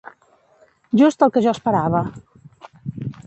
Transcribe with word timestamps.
Just 1.01 1.25
el 1.27 1.33
que 1.35 1.43
jo 1.47 1.53
esperava. 1.57 2.01